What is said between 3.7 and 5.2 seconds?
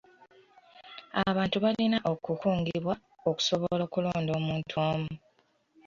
okulonda omuntu omu.